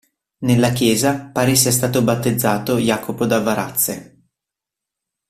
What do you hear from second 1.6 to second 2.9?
stato battezzato